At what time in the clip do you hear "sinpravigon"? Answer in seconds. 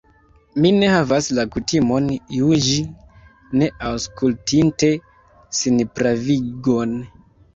5.59-6.97